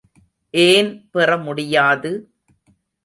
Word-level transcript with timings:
ஏன் 0.53 1.09
பெற 1.11 1.37
முடியாது. 1.37 2.11